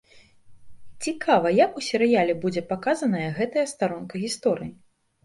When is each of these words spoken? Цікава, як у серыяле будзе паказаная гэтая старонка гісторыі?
Цікава, 1.07 1.51
як 1.65 1.71
у 1.81 1.83
серыяле 1.87 2.35
будзе 2.45 2.63
паказаная 2.71 3.29
гэтая 3.37 3.65
старонка 3.73 4.23
гісторыі? 4.25 4.73